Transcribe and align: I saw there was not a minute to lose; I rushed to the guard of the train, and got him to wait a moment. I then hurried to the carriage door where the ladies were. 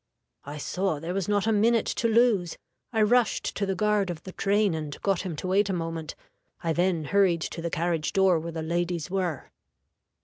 I 0.45 0.57
saw 0.57 0.99
there 0.99 1.13
was 1.13 1.27
not 1.27 1.45
a 1.45 1.51
minute 1.51 1.85
to 1.85 2.07
lose; 2.07 2.57
I 2.91 3.03
rushed 3.03 3.55
to 3.55 3.67
the 3.67 3.75
guard 3.75 4.09
of 4.09 4.23
the 4.23 4.31
train, 4.31 4.73
and 4.73 4.99
got 5.03 5.21
him 5.21 5.35
to 5.35 5.47
wait 5.49 5.69
a 5.69 5.73
moment. 5.73 6.15
I 6.63 6.73
then 6.73 7.03
hurried 7.05 7.41
to 7.41 7.61
the 7.61 7.69
carriage 7.69 8.11
door 8.11 8.39
where 8.39 8.51
the 8.51 8.63
ladies 8.63 9.11
were. 9.11 9.51